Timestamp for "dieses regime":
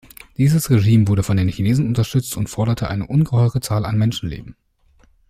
0.35-1.07